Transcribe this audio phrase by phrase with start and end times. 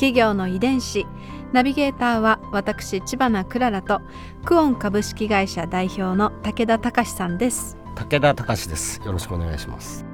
[0.00, 1.06] 企業の遺伝子。
[1.52, 4.00] ナビゲーターは私千葉なクララと
[4.46, 7.76] クオン株式会社代表の武田隆さんです。
[7.96, 8.98] 武田隆です。
[9.04, 10.06] よろしくお願いします。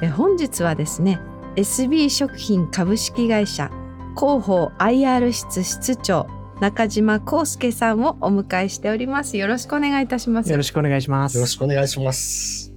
[0.00, 1.20] え本日はですね
[1.56, 3.70] SB 食品株式会社
[4.16, 6.26] 広報 IR 室室長
[6.60, 9.36] 中島康介さんをお迎えしております。
[9.36, 10.50] よろしくお願いいたします。
[10.50, 11.36] よろしくお願いします。
[11.36, 12.72] よろしくお願いします。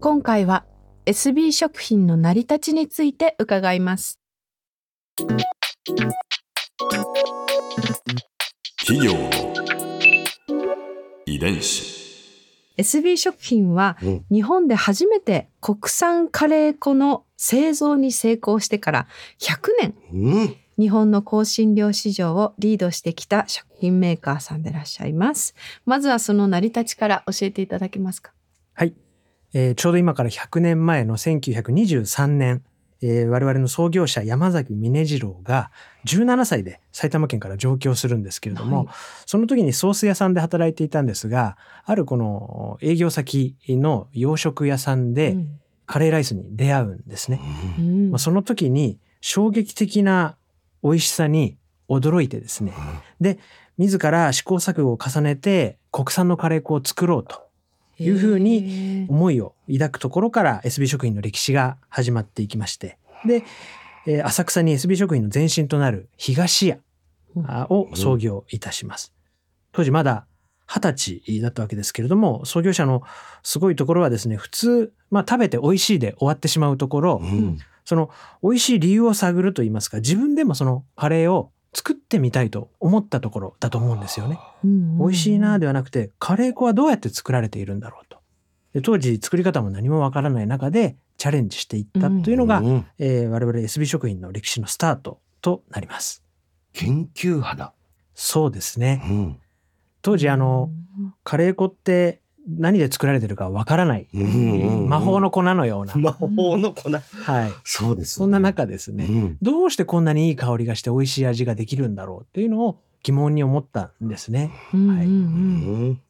[0.00, 0.64] 今回は
[1.04, 4.18] SB 食品の成り立ちについて伺います
[8.86, 9.30] 企業の
[11.26, 11.92] 遺伝子。
[12.78, 14.24] SB 食品はうん。
[14.32, 19.06] 日本で初めて国産カレー粉の製造に成功してから
[19.38, 20.56] 100年うん。
[20.78, 25.54] 日本の香辛料市場をリードしてきた食品メーカーさんでいらっしゃいます。
[25.84, 28.32] まずはその成り立ちから教えていただけますか？
[28.72, 28.94] はい、
[29.52, 32.64] えーちょうど今から100年前の1923年、
[33.02, 35.70] えー我々の創業者山崎峰次郎が
[36.06, 38.86] 17歳で埼玉県から上京するんですけれども、はい。
[39.26, 45.36] その時にソース屋さんで働いていたんですがあるこの営業先の洋食屋さんで
[45.86, 47.40] カレーライスに出会うんですね。
[47.78, 48.10] うん。
[48.10, 50.36] まあ、その時に衝撃的な
[50.82, 51.56] 美味しさに
[51.88, 52.72] 驚いてですね。
[53.20, 53.38] で
[53.76, 57.42] 自ら試行錯誤を重ねて国産のカレー粉を作ろうと
[57.98, 62.98] いうふうに思いを抱くところから SB 食品の歴史が始まっていきまして。
[63.24, 63.44] で、
[64.06, 66.78] えー浅草に SB 食品の前身となる東屋
[67.46, 69.12] あを創業いたします。
[69.72, 70.26] 当時まだ
[70.66, 73.02] 二十歳だったわけですけれども創業者の
[73.42, 77.58] すごいところはですね普通、まあ、食べて美味しいで終わってしまうところ、うん。
[77.84, 78.10] その
[78.42, 84.38] 美味しい理由を探ると言いますか自分でもそのカレーを作ってみたいと思ったところだと思うんですよね。
[84.62, 88.18] 美味しいなではなくてカレー粉はどうやって作られているんだろうと。
[88.72, 96.22] で当時作り方も何もわからない中でチャレンジしていったというのが、うんえー我々 SB 食品の歴史のスタートとなります。
[96.72, 97.72] 研究派だ、
[98.14, 99.02] そうですね。
[99.08, 99.40] うん
[100.02, 100.70] 当時あの
[101.22, 104.22] カレー粉って何で作られてるかわからない、うん。
[104.22, 109.38] うんうん魔法の粉のような、魔法の粉、はい、そうです、そんな中ですね、うん。
[109.40, 114.50] どうしてこんなにいい香りがして美味しい味ができるんだろうっていうのを疑問に思ったんですね。
[114.72, 115.06] はい。
[115.06, 116.00] うん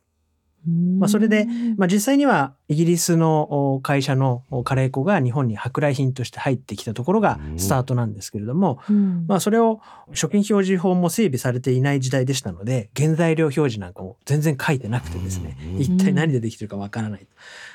[0.66, 7.58] まあ、それで、まあ、実際にはイギリスのお会社のおカレー粉が日本に舶来品として入ってきたところがうん。
[7.58, 9.26] スタートなんですけれども、うん。
[9.28, 9.80] まあ、それを
[10.12, 15.80] 食品表示法も整備されていない時代でしたので原材料表示なんかも全然書いてなくてですねうん。
[15.80, 17.26] 一体何でできてるかわからない、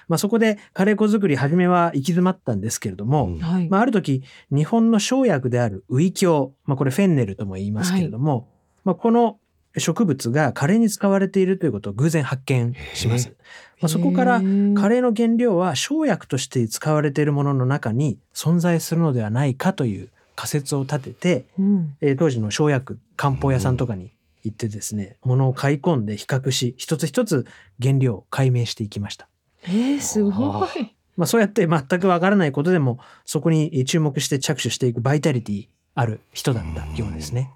[0.07, 3.27] まあ、そこでカレー粉作り初めは行き詰まったんですけれども、
[3.69, 8.47] まあ、ある時日本の生薬であるウイキョウ、まあ、これフェンネルとも言いますけれども、
[8.83, 9.38] まあ、この
[9.77, 13.33] 植物がカレーに使われているということを偶然発見します。
[13.81, 24.11] まあ、そこからカレーの原料は生薬として使われているものの中に存在するのではないかという仮説を立てて、うんえー当時の生薬漢方屋さんとかに
[24.43, 27.45] 行ってですね、ものを買い込んで比較し一つ一つ
[27.81, 29.27] 原料を解明していきました。
[29.63, 30.95] えー、すごい。
[31.17, 37.51] まあ、そうやって全くわからないことでもそこに注目して着手していくバイタリティある人だったようですね。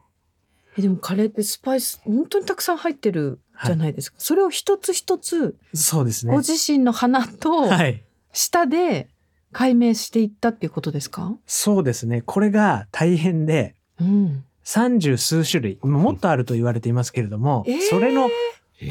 [0.78, 4.16] えでもカレーってスパイス本当にたくさん入ってるじゃないですか。
[4.19, 6.39] それを一つ一つそうですねご。
[6.39, 8.03] 自身の鼻とはい。
[8.31, 9.09] 舌で
[9.51, 11.35] 解明していったっていうことですか？
[11.45, 12.22] そうですね。
[12.22, 14.44] これが大変でうん。
[14.63, 18.29] 三十数種類、もっとあると言われていますけれども、えーそれの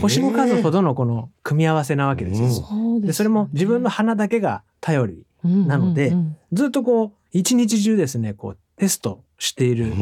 [0.01, 2.47] 星の数ほどのこの組み合わせなわけですよ。
[2.47, 5.27] うんそうでそれも自分の鼻だけが頼り。
[5.45, 9.93] のなのでうんずっとこう一日中ですね、こうテストしている。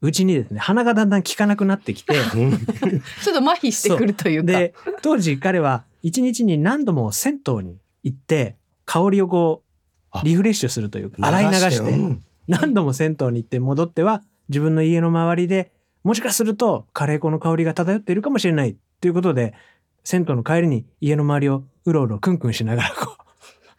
[0.00, 4.50] うちにですね、鼻がだんだん効かなくなってきて、う んちょっと麻痺してくるというか。
[4.50, 9.62] で当時彼は一日に何度も銭湯に行って香りをこ
[10.10, 12.22] あうリフレッシュするというか洗い流してうん。
[12.48, 15.70] 何度も銭湯に行って戻っては自分の家の周りで
[16.02, 19.54] もしかするとカレー粉の香りが漂っているかもしれないということで
[20.02, 23.23] 銭湯の帰りに家の周りをうろうろクンクンしながらこう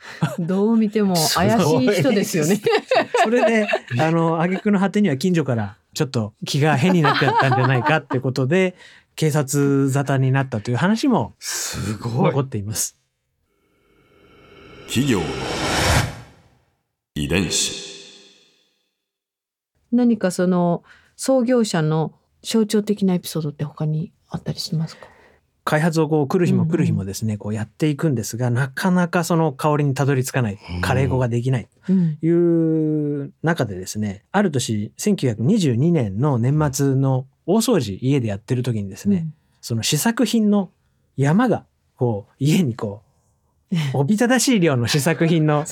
[0.40, 2.62] どう見ても怪しい人ですよね。
[3.24, 3.68] それで
[4.00, 8.75] あの挙句の果てには近所からちょっと気が変になっちゃったんじゃないかってことで
[9.16, 12.98] 警察沙汰になったという話もすごい残っています。
[14.88, 15.25] 企業の
[17.16, 17.84] 遺伝子
[19.92, 20.84] 何かその
[21.16, 22.13] 創業者の
[22.44, 25.08] 象徴的なエピソードって他にあったりしますか？
[25.75, 32.16] 開発をこう来る日も来る日もですね、こうやっていくんですがなかなかその香りにたどり着かないカレー粉ができないうん。
[32.16, 39.27] という中でですねある年1922年の年末の大掃除家でやってる時にですね、
[39.60, 40.69] その試作品の
[41.18, 41.66] 山が
[41.98, 43.01] こう家にこ
[43.74, 45.66] う おびただしい量の試作品の。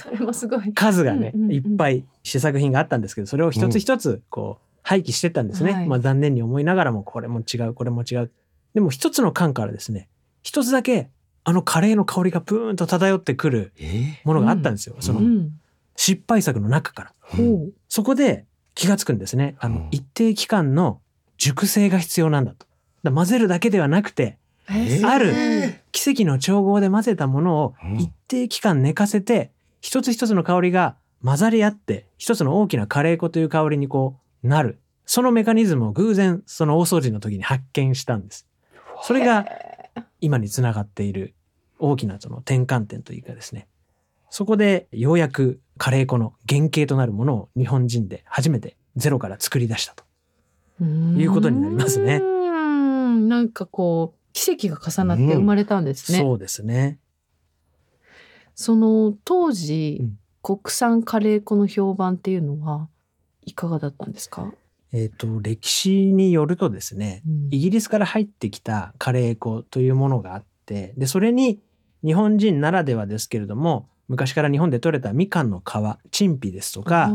[0.75, 5.88] 数がね、いっぱい試作品があったんですけどそれを一つ一つこう廃棄してったんですね、はい。
[5.88, 8.31] まあ残念に思いながらもこれも違うこれも違う
[8.74, 10.10] でも一つの缶からですね
[10.42, 11.10] 一つだけ
[11.46, 14.22] あのカレーの香りがプーンと漂ってくるえ？
[14.24, 15.60] ものがあったんですよ、そのうん。
[15.96, 17.14] 失敗作の中から。
[17.20, 17.74] ほう。
[17.90, 19.56] そこで気がつくんですね。
[19.60, 19.88] あのうん。
[19.92, 21.02] 一定期間の
[21.38, 22.66] 熟成が必要なんだと。
[23.04, 24.38] だ混ぜるだけではなくて
[24.70, 28.00] えあるえ奇跡の調合で混ぜたものをうん。
[28.00, 34.80] 一定期間寝かせて、一つ一つの香りが混ざり合って一つの大きなカレー粉という香りにこうなる。
[35.06, 38.48] そのメカニズムを偶然その大掃除の時に発見したんです
[39.03, 39.45] それが
[40.21, 41.35] 今につながっている
[41.77, 43.67] 大きなその転換点というかですね。
[44.29, 50.03] そこでようやくカレー粉の原型となるものを日本人で初めてゼロから作り出したと
[50.83, 52.15] いうことになりますね。
[52.15, 53.29] うん。
[53.29, 56.19] なんかこう奇跡が重なって生まれたんですね。
[56.19, 57.00] そうですね。
[58.55, 60.19] その当時、うん。
[60.41, 62.89] 国産カレー粉の評判っていうのは
[63.44, 64.53] いかがだったんですか、
[64.94, 67.48] えっ、と歴史によるとですねうん。
[67.51, 71.60] イギリスから入ってきたカレー粉というものがあってでそれに
[72.04, 77.10] 日本人ならではですけれども昔から日本で採れたみかんの皮チンピですとか、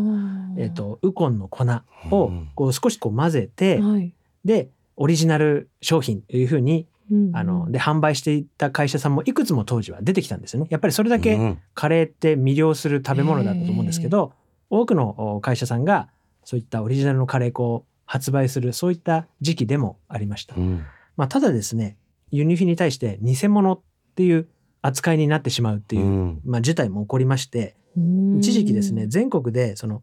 [0.57, 1.65] えっとウコンの粉
[2.11, 2.51] をうん。
[2.55, 4.15] こう少しこう混ぜて、はい。
[4.45, 10.69] でオリジナル商品というふうにうんあので販売していった会社さんもいくつも当時は出てきたんですよね。
[10.71, 11.59] やっぱりそれだけうん。
[11.75, 14.33] カレーって魅了する食べ物だったと思うんですけど、
[14.71, 16.09] 多くのお会社さんが
[16.49, 20.55] そういったオリジナルのカレー粉を発売するそういった時期でもありました。
[20.55, 20.83] うん。
[21.15, 21.99] まあ、ただですね
[22.31, 23.81] 輸入品に対して偽物っ
[24.15, 24.49] ていう
[24.81, 26.41] 扱いになってしまうっていう、うん。
[26.47, 28.39] まあ、事態も起こりましてうん。
[28.39, 30.03] 一時期ですね全国でその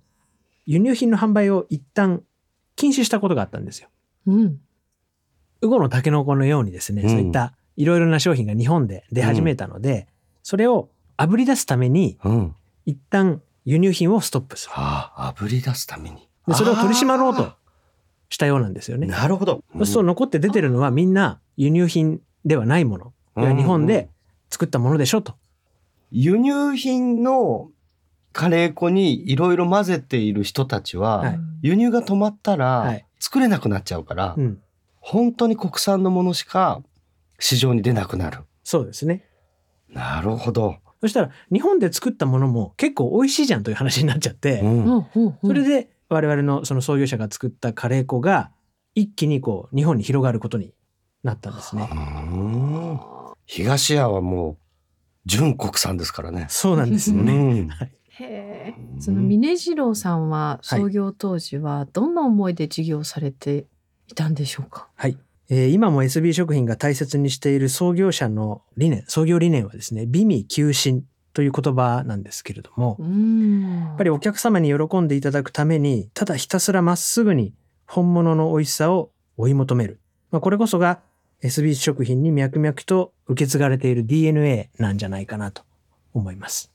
[0.68, 2.22] 輸入品の販売を一旦
[2.76, 3.90] 禁止したことがあったんですよ。
[4.28, 4.60] うん。
[5.62, 7.10] ウゴのタケノコのようにですね、うん。
[7.10, 10.08] そういったいろいろな商品が日本で出始めたので、
[10.44, 12.56] それを炙り出すためにうん。
[12.86, 14.74] 一旦輸入品をストップする。
[14.76, 17.58] ああ炙り出すためにでそれを取り締まろうとあ
[18.30, 19.08] したようなんですよね。
[19.08, 23.14] ーなるほどそうすると残って出てるのはみんな輸入品ではないもの。
[23.38, 24.10] いや日本で
[24.50, 25.36] 作ったものでしょと。
[26.12, 27.70] 輸入品の
[28.32, 34.62] カレー粉にいろいろ混ぜている人たちは、はい輸入が止まったら、はい作れなくなっちゃうから、うん。
[35.00, 36.84] 本当に国産のものしか
[37.40, 38.40] 市場に出なくなる。
[38.64, 39.26] そうですね。
[39.90, 40.78] なるほど。
[41.02, 45.08] そしたら日本で作ったものも結構美味しいじゃんという話になっちゃって、うん
[45.44, 48.52] それで我々のその創業者が作ったカレー粉が
[48.94, 50.74] 一気にこう日本に広がることに
[51.24, 51.88] なったんですね。
[51.92, 53.00] うん
[53.48, 54.58] 東屋はもう
[55.26, 56.48] 純国産ですからね。
[56.50, 57.34] そうなんですよね。
[57.34, 57.70] うん
[58.18, 63.66] へえその峰次郎さんは創業当時はどんな思いで事業をされて
[64.08, 65.18] いたんでしょうか、はい。
[65.50, 71.04] えー今も SB 食品が大切にしている創業者の理念、創業理念はですね、美味求心
[71.36, 77.54] という言葉なんですけれども、うんやっぱりお客様に喜んでいただくために、ただひたすらまっすぐに
[77.86, 80.00] 本物の美味しさを追い求める。
[80.32, 81.02] まあ、これこそが
[81.44, 85.64] SB 食品に脈々と受け継がれている DNA なんじゃないかなと
[86.14, 86.72] 思います。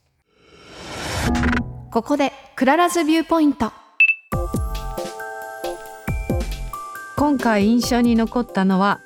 [1.91, 3.73] ここで Clara's Viewpoint
[7.17, 9.01] 今回印象に残ったのは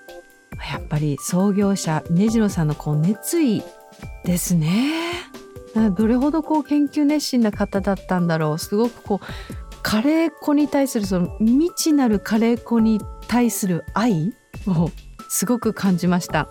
[0.70, 3.62] やっぱり創業者峯次郎さんのこう熱意
[4.24, 5.14] ですね
[5.74, 8.58] どれほどこう研究熱心な方だったんだろう。
[8.58, 9.26] すごくこう
[9.82, 14.34] カレー粉に対するその未知なるカレー粉に対する愛
[14.66, 14.90] を
[15.28, 16.48] すごく感じました。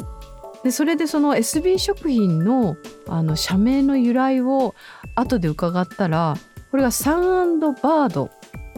[0.64, 2.78] でそれでその SB 食品の
[3.08, 4.76] あの社名の由来を
[5.16, 6.36] 後で伺ったら
[6.72, 8.30] これがサンバード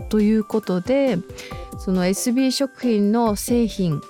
[0.10, 1.18] ということで
[1.80, 4.02] その SB 食品の製品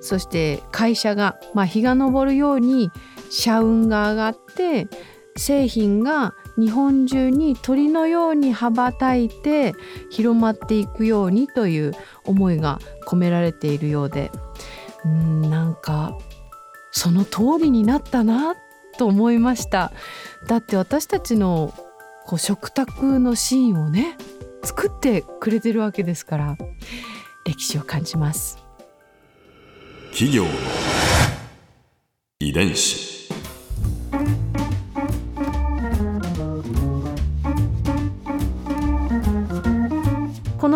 [0.00, 2.90] そして会社が、まあ、日が昇るように
[3.30, 4.86] 社運が上がって
[5.36, 9.74] 製品が日本中に鳥のように羽ばたいて
[10.10, 11.92] 広まっていくようにという
[12.24, 14.30] 思いが込められているようで。
[15.04, 16.16] うんなんか
[16.90, 18.54] その通りになったな
[18.96, 19.92] と思いました。
[20.46, 21.74] だって私たちの
[22.24, 24.16] こう食卓のシーンをね
[24.62, 26.56] 作ってくれてるわけですから
[27.44, 28.58] 歴史を感じます。
[30.12, 30.44] 企業
[32.38, 33.13] 遺伝子。